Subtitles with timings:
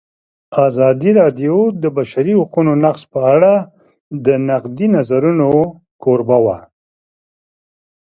[0.67, 3.53] ازادي راډیو د د بشري حقونو نقض په اړه
[4.25, 5.49] د نقدي نظرونو
[6.03, 6.57] کوربه وه.